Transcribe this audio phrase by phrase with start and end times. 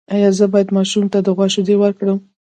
[0.15, 2.17] ایا زه باید ماشوم ته د غوا شیدې ورکړم؟